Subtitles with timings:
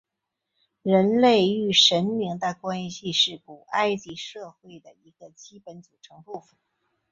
[0.81, 6.57] 人类与神灵的关系是古埃及社会的一个基本组成部分。